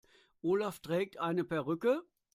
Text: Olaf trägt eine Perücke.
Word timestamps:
Olaf 0.41 0.79
trägt 0.79 1.19
eine 1.19 1.43
Perücke. 1.43 2.01